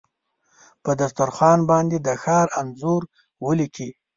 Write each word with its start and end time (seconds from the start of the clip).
په 0.83 0.91
دسترخوان 1.01 1.59
باندې 1.71 1.97
د 2.05 2.07
ښار 2.23 2.47
انځور 2.61 3.01
ولیکې 3.45 3.89